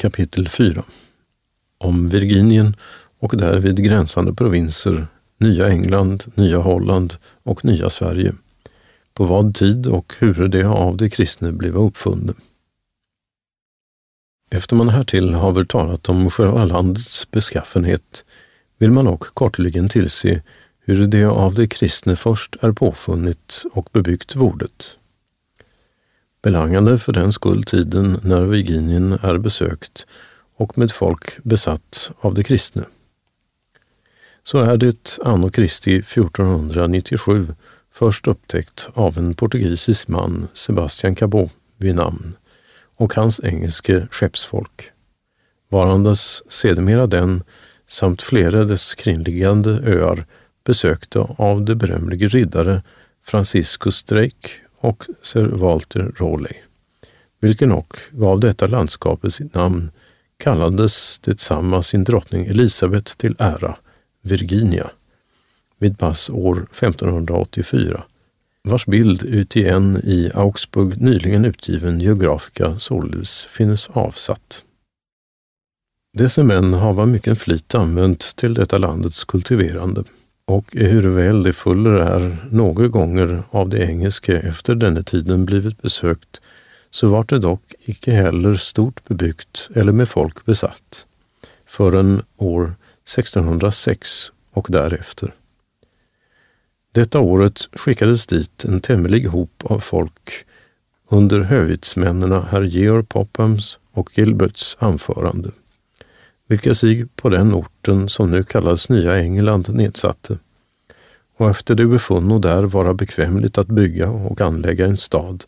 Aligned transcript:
Kapitel 0.00 0.48
4 0.48 0.84
Om 1.78 2.08
Virginien 2.08 2.76
och 3.18 3.36
därvid 3.36 3.84
gränsande 3.84 4.34
provinser, 4.34 5.06
Nya 5.38 5.68
England, 5.68 6.24
Nya 6.34 6.58
Holland 6.58 7.14
och 7.42 7.64
Nya 7.64 7.90
Sverige. 7.90 8.34
På 9.14 9.24
vad 9.24 9.54
tid 9.54 9.86
och 9.86 10.12
hur 10.18 10.48
det 10.48 10.64
av 10.64 10.96
de 10.96 11.10
kristne 11.10 11.52
blev 11.52 11.76
uppfunne. 11.76 12.32
Efter 14.50 14.76
man 14.76 14.88
härtill 14.88 15.34
haver 15.34 15.64
talat 15.64 16.08
om 16.08 16.30
själva 16.30 16.64
landets 16.64 17.30
beskaffenhet 17.30 18.24
vill 18.78 18.90
man 18.90 19.06
också 19.06 19.32
kortligen 19.34 19.88
tillse 19.88 20.42
hur 20.80 21.06
det 21.06 21.24
av 21.24 21.54
de 21.54 21.66
kristne 21.66 22.16
först 22.16 22.56
är 22.60 22.72
påfunnit 22.72 23.64
och 23.72 23.88
bebyggt 23.92 24.36
vordet. 24.36 24.96
Belangande 26.42 26.98
för 26.98 27.12
den 27.12 27.32
skull 27.32 27.62
tiden 27.62 28.20
när 28.22 28.42
Virginien 28.42 29.12
är 29.12 29.38
besökt 29.38 30.06
och 30.56 30.78
med 30.78 30.92
folk 30.92 31.44
besatt 31.44 32.10
av 32.20 32.34
de 32.34 32.44
kristne. 32.44 32.84
Så 34.44 34.58
är 34.58 34.76
det 34.76 35.18
anno 35.24 35.50
Christi 35.50 35.96
1497 35.96 37.46
först 37.92 38.28
upptäckt 38.28 38.88
av 38.94 39.18
en 39.18 39.34
portugisisk 39.34 40.08
man, 40.08 40.48
Sebastian 40.52 41.14
Cabot, 41.14 41.50
vid 41.76 41.94
namn, 41.94 42.36
och 42.96 43.14
hans 43.14 43.40
engelske 43.40 44.06
skeppsfolk, 44.10 44.90
varandes 45.68 46.52
sedermera 46.52 47.06
den 47.06 47.42
samt 47.86 48.22
flera 48.22 48.64
dess 48.64 48.94
kringliggande 48.94 49.70
öar 49.70 50.26
besökta 50.64 51.20
av 51.38 51.64
de 51.64 51.74
berömlige 51.74 52.26
riddare 52.26 52.82
Franciscus 53.24 54.04
Drake 54.04 54.48
och 54.80 55.04
Sir 55.22 55.46
Walter 55.46 56.12
Raleigh, 56.16 56.58
vilken 57.40 57.72
och 57.72 57.96
gav 58.10 58.40
detta 58.40 58.66
landskapet 58.66 59.34
sitt 59.34 59.54
namn, 59.54 59.90
kallades 60.36 61.18
detsamma 61.18 61.82
sin 61.82 62.04
drottning 62.04 62.46
Elisabet 62.46 63.18
till 63.18 63.36
ära, 63.38 63.76
Virginia, 64.22 64.90
vid 65.78 65.98
pass 65.98 66.30
år 66.30 66.56
1584, 66.72 68.02
vars 68.62 68.86
bild 68.86 69.22
uti 69.22 69.68
en 69.68 69.96
i 69.96 70.30
Augsburg 70.34 71.00
nyligen 71.00 71.44
utgiven 71.44 72.00
geografika 72.00 72.78
således 72.78 73.44
finnes 73.44 73.88
avsatt. 73.88 74.64
Dessa 76.18 76.44
män 76.44 76.72
hava 76.74 77.06
mycket 77.06 77.38
flit 77.38 77.74
använt 77.74 78.36
till 78.36 78.54
detta 78.54 78.78
landets 78.78 79.24
kultiverande 79.24 80.04
och 80.50 80.76
ehuru 80.76 81.10
väl 81.10 81.42
de 81.42 81.52
fuller 81.52 81.90
är 81.90 82.36
några 82.50 82.88
gånger 82.88 83.42
av 83.50 83.68
det 83.68 83.78
engelske 83.78 84.38
efter 84.38 84.74
denna 84.74 85.02
tiden 85.02 85.44
blivit 85.44 85.82
besökt, 85.82 86.40
så 86.90 87.08
vart 87.08 87.28
det 87.28 87.38
dock 87.38 87.74
icke 87.80 88.12
heller 88.12 88.54
stort 88.54 89.04
bebyggt 89.04 89.70
eller 89.74 89.92
med 89.92 90.08
folk 90.08 90.44
besatt 90.44 91.06
förrän 91.66 92.22
år 92.36 92.74
1606 93.04 94.32
och 94.52 94.66
därefter. 94.70 95.34
Detta 96.92 97.20
året 97.20 97.68
skickades 97.72 98.26
dit 98.26 98.64
en 98.64 98.80
tämlig 98.80 99.26
hop 99.26 99.62
av 99.64 99.78
folk 99.78 100.44
under 101.08 101.40
hövitsmännen 101.40 102.42
herr 102.42 102.62
Georg 102.62 103.04
Pophams 103.04 103.78
och 103.92 104.18
Gilberts 104.18 104.76
anförande 104.80 105.50
vilka 106.50 106.74
sig 106.74 107.06
på 107.06 107.28
den 107.28 107.54
orten 107.54 108.08
som 108.08 108.30
nu 108.30 108.42
kallas 108.42 108.88
Nya 108.88 109.18
England 109.18 109.68
nedsatte. 109.74 110.38
Och 111.36 111.50
efter 111.50 111.74
det 111.74 111.86
befunno 111.86 112.38
där 112.38 112.62
vara 112.62 112.94
bekvämligt 112.94 113.58
att 113.58 113.66
bygga 113.66 114.08
och 114.10 114.40
anlägga 114.40 114.86
en 114.86 114.96
stad, 114.96 115.44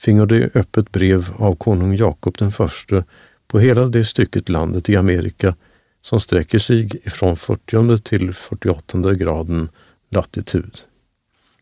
fingo 0.00 0.26
de 0.26 0.50
öppet 0.54 0.92
brev 0.92 1.28
av 1.36 1.54
konung 1.54 1.96
Jakob 1.96 2.38
den 2.38 2.52
förste 2.52 3.04
på 3.46 3.58
hela 3.58 3.86
det 3.86 4.04
stycket 4.04 4.48
landet 4.48 4.88
i 4.88 4.96
Amerika 4.96 5.54
som 6.00 6.20
sträcker 6.20 6.58
sig 6.58 6.90
ifrån 7.06 7.36
40 7.36 7.98
till 7.98 8.32
48 8.32 9.14
graden 9.14 9.68
latitud. 10.10 10.78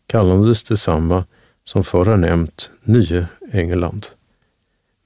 Kallades 0.07 0.65
detsamma 0.65 1.25
som 1.65 1.85
förr 1.85 2.17
nämnt 2.17 2.71
Nye 2.83 3.27
England, 3.53 4.07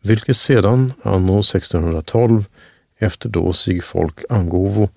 vilket 0.03 0.37
sedan 0.37 0.93
anno 1.03 1.41
1612 1.41 2.45
efter 2.99 3.29
då 3.29 3.53
sig 3.53 3.81
folk 3.81 4.19
angovo, 4.29 4.89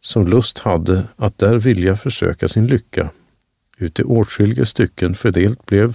som 0.00 0.26
lust 0.26 0.58
hade 0.58 1.04
att 1.16 1.38
där 1.38 1.58
vilja 1.58 1.96
försöka 1.96 2.48
sin 2.48 2.66
lycka, 2.66 3.10
uti 3.78 4.02
åtskilliga 4.02 4.64
stycken 4.64 5.14
fördelt 5.14 5.66
blev, 5.66 5.94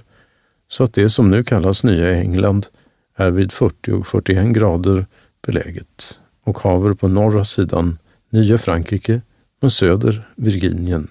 så 0.68 0.84
att 0.84 0.94
det 0.94 1.10
som 1.10 1.32
nu 1.32 1.44
kallas 1.44 1.84
Nya 1.84 2.12
England 2.12 2.68
är 3.16 3.32
vid 3.32 3.52
40 3.52 3.92
och 3.92 4.08
41 4.08 4.54
grader 4.54 5.06
beläget 5.46 6.20
och 6.44 6.60
haver 6.60 6.94
på 6.94 7.08
norra 7.08 7.46
sidan 7.46 7.98
Nya 8.30 8.58
Frankrike 8.58 9.22
och 9.62 9.74
söder 9.74 10.28
Virginien. 10.36 11.08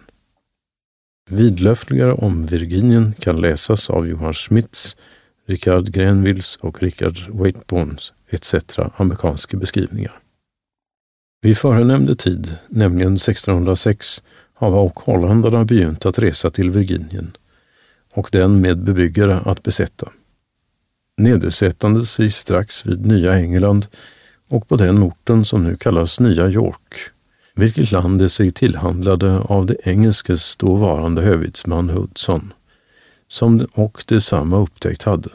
Vidlöftigare 1.31 2.13
om 2.13 2.47
Virginien 2.47 3.15
kan 3.19 3.41
läsas 3.41 3.91
av 3.91 4.07
Johan 4.07 4.35
Schmitz, 4.35 4.97
Richard 5.47 5.93
Grenvilles 5.93 6.57
och 6.57 6.83
Richard 6.83 7.29
Waitbones 7.29 8.13
etc. 8.31 8.55
amerikanska 8.97 9.57
beskrivningar. 9.57 10.21
Vid 11.43 11.59
förenämnde 11.59 12.15
tid, 12.15 12.57
nämligen 12.69 13.15
1606, 13.15 14.23
hava 14.55 14.79
och 14.79 15.01
holländarna 15.01 15.65
begynt 15.65 16.07
att 16.07 16.19
resa 16.19 16.51
till 16.51 16.71
Virginien 16.71 17.37
och 18.15 18.29
den 18.33 18.61
med 18.61 18.79
bebyggare 18.79 19.37
att 19.37 19.63
besätta. 19.63 20.09
Nedersättande 21.17 22.07
sig 22.07 22.31
strax 22.31 22.87
vid 22.87 23.07
Nya 23.07 23.39
England 23.39 23.87
och 24.51 24.69
på 24.69 24.77
den 24.77 25.03
orten 25.03 25.45
som 25.45 25.65
nu 25.65 25.77
kallas 25.77 26.21
Nya 26.21 26.49
York, 26.49 26.95
vilket 27.55 27.93
land 27.93 28.19
det 28.19 28.29
sig 28.29 28.53
tillhandlade 28.53 29.39
av 29.39 29.67
det 29.67 29.77
engelskes 29.85 30.57
dåvarande 30.57 31.23
hövitsman 31.23 31.91
Hudson, 31.91 32.53
som 33.35 33.67
och 33.73 34.05
detsamma 34.07 34.57
upptäckt 34.57 35.03
hade. 35.03 35.29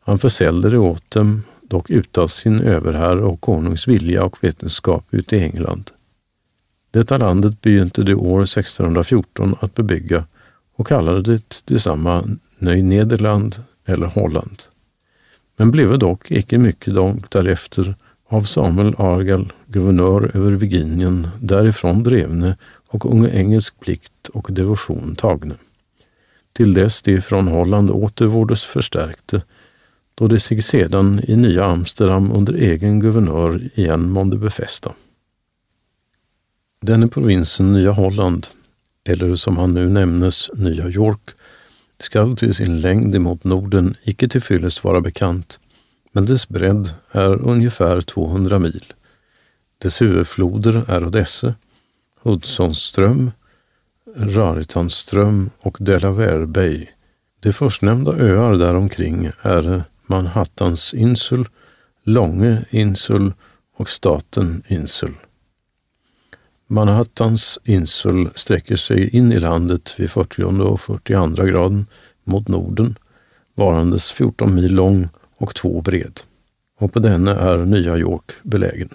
Han 0.00 0.18
försäljde 0.18 0.70
det 0.70 0.78
åt 0.78 1.10
dem 1.10 1.42
dock 1.62 1.90
utan 1.90 2.28
sin 2.28 2.60
överherre 2.60 3.24
och 3.24 3.40
konungs 3.40 3.88
vilja 3.88 4.24
och 4.24 4.44
vetenskap 4.44 5.06
ute 5.10 5.36
i 5.36 5.40
England. 5.40 5.90
Detta 6.90 7.18
landet 7.18 7.60
begynte 7.60 8.02
det 8.02 8.14
år 8.14 8.42
1614 8.42 9.54
att 9.60 9.74
bebygga 9.74 10.24
och 10.76 10.86
kallade 10.86 11.22
det 11.22 11.62
detsamma 11.64 12.24
Nöj 12.58 12.82
Nederland 12.82 13.56
eller 13.84 14.06
Holland. 14.06 14.62
Men 15.56 15.70
blev 15.70 15.98
dock 15.98 16.30
icke 16.30 16.58
mycket 16.58 16.94
långt 16.94 17.30
därefter 17.30 17.94
av 18.28 18.42
Samuel 18.42 18.94
Argall, 18.98 19.52
guvernör 19.66 20.36
över 20.36 20.52
Virginien, 20.52 21.28
därifrån 21.40 22.02
drevne 22.02 22.56
och 22.88 23.12
unge 23.12 23.28
engelsk 23.28 23.80
plikt 23.80 24.28
och 24.32 24.48
devotion 24.50 25.16
tagne. 25.16 25.54
Till 26.56 26.74
dess 26.74 27.02
de 27.02 27.20
från 27.20 27.48
Holland 27.48 27.90
återvårdes 27.90 28.64
förstärkte 28.64 29.42
då 30.14 30.28
de 30.28 30.38
sig 30.38 30.62
sedan 30.62 31.20
i 31.28 31.36
Nya 31.36 31.64
Amsterdam 31.64 32.32
under 32.32 32.52
egen 32.52 33.00
guvernör 33.00 33.70
igen 33.74 34.10
månde 34.10 34.36
befästa. 34.36 34.92
Denne 36.80 37.08
provinsen 37.08 37.72
Nya 37.72 37.90
Holland, 37.90 38.46
eller 39.08 39.36
som 39.36 39.56
han 39.56 39.74
nu 39.74 39.88
nämnes 39.88 40.50
Nya 40.54 40.88
York, 40.88 41.30
skall 41.98 42.36
till 42.36 42.54
sin 42.54 42.80
längd 42.80 43.14
emot 43.14 43.44
Norden 43.44 43.94
icke 44.04 44.28
till 44.28 44.42
fyllest 44.42 44.84
vara 44.84 45.00
bekant, 45.00 45.60
men 46.12 46.26
dess 46.26 46.48
bredd 46.48 46.90
är 47.10 47.42
ungefär 47.48 48.00
200 48.00 48.58
mil. 48.58 48.92
Dess 49.78 50.02
huvudfloder 50.02 50.84
är 50.88 51.04
Odesse, 51.04 51.54
Hudsonström, 52.22 53.30
Raritanström 54.16 55.50
och 55.60 55.76
Delaware 55.80 56.46
Bay. 56.46 56.86
De 57.40 57.52
förstnämnda 57.52 58.12
öar 58.12 58.54
däromkring 58.54 59.30
är 59.42 59.82
Manhattans 60.06 60.94
insul, 60.94 61.48
Långe 62.04 62.64
insul 62.70 63.32
och 63.76 63.90
Staten 63.90 64.62
insul. 64.68 65.14
Manhattans 66.66 67.58
insul 67.64 68.30
sträcker 68.34 68.76
sig 68.76 69.16
in 69.16 69.32
i 69.32 69.38
landet 69.40 69.94
vid 69.98 70.10
40 70.10 70.62
och 70.62 70.80
42 70.80 71.44
graden 71.44 71.86
mot 72.24 72.48
Norden, 72.48 72.98
varandes 73.54 74.10
14 74.10 74.54
mil 74.54 74.74
lång 74.74 75.08
och 75.36 75.54
två 75.54 75.80
bred. 75.80 76.20
Och 76.78 76.92
på 76.92 76.98
denna 76.98 77.36
är 77.36 77.58
Nya 77.58 77.96
York 77.96 78.32
belägen. 78.42 78.88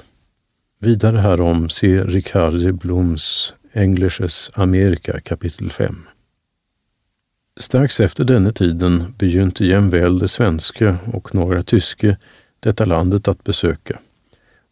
Vidare 0.80 1.18
härom 1.18 1.70
se 1.70 2.04
Ricardi 2.04 2.72
Bloms 2.72 3.54
Englisches 3.74 4.52
Amerika 4.54 5.20
kapitel 5.20 5.72
5. 5.72 6.08
Strax 7.60 8.00
efter 8.00 8.24
denna 8.24 8.52
tiden 8.52 9.14
begynte 9.18 9.66
jämväl 9.66 10.20
det 10.20 10.28
svenska 10.28 10.98
och 11.14 11.36
några 11.36 11.64
tyske 11.64 12.18
detta 12.60 12.86
landet 12.86 13.28
att 13.28 13.44
besöka 13.44 14.00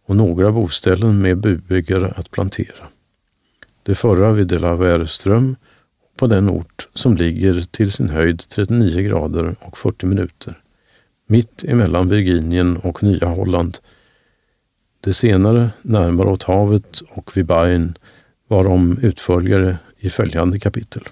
och 0.05 0.15
några 0.15 0.51
boställen 0.51 1.21
med 1.21 1.37
bubyggare 1.37 2.13
att 2.15 2.31
plantera. 2.31 2.87
Det 3.83 3.95
förra 3.95 4.31
vid 4.31 4.47
Delaverström 4.47 5.55
på 6.15 6.27
den 6.27 6.49
ort 6.49 6.87
som 6.93 7.17
ligger 7.17 7.61
till 7.61 7.91
sin 7.91 8.09
höjd 8.09 8.49
39 8.49 9.01
grader 9.01 9.55
och 9.59 9.77
40 9.77 10.05
minuter, 10.05 10.61
mitt 11.27 11.63
emellan 11.63 12.09
Virginien 12.09 12.77
och 12.77 13.03
Nya 13.03 13.27
Holland, 13.27 13.77
Det 15.01 15.13
senare 15.13 15.69
närmare 15.81 16.27
åt 16.27 16.43
havet 16.43 17.01
och 17.09 17.37
vid 17.37 17.45
Bayern 17.45 17.97
varom 18.47 18.97
utföljare 19.01 19.77
i 19.97 20.09
följande 20.09 20.59
kapitel. 20.59 21.03